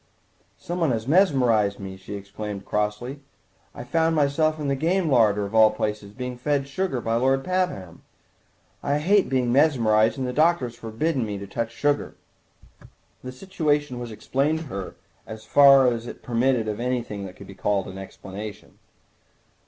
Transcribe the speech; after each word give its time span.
"Some 0.57 0.79
one 0.79 0.89
has 0.93 1.07
mesmerised 1.07 1.79
me," 1.79 1.95
she 1.95 2.15
exclaimed 2.15 2.65
crossly; 2.65 3.19
"I 3.75 3.83
found 3.83 4.15
myself 4.15 4.59
in 4.59 4.67
the 4.67 4.75
game 4.75 5.11
larder, 5.11 5.45
of 5.45 5.53
all 5.53 5.69
places, 5.69 6.11
being 6.11 6.39
fed 6.39 6.61
with 6.61 6.71
sugar 6.71 6.99
by 7.01 7.17
Lord 7.17 7.43
Pabham. 7.43 8.01
I 8.81 8.97
hate 8.97 9.29
being 9.29 9.51
mesmerised, 9.53 10.17
and 10.17 10.25
the 10.25 10.33
doctor 10.33 10.65
has 10.65 10.75
forbidden 10.75 11.23
me 11.23 11.37
to 11.37 11.45
touch 11.45 11.69
sugar." 11.71 12.15
The 13.23 13.31
situation 13.31 13.99
was 13.99 14.09
explained 14.09 14.59
to 14.61 14.65
her, 14.65 14.95
as 15.27 15.45
far 15.45 15.85
as 15.85 16.07
it 16.07 16.23
permitted 16.23 16.67
of 16.67 16.79
anything 16.79 17.23
that 17.27 17.35
could 17.35 17.45
be 17.45 17.53
called 17.53 17.87
explanation. 17.95 18.79